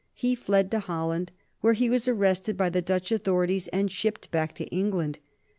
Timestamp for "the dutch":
2.71-3.11